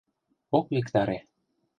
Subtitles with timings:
[0.57, 1.17] Ок виктаре.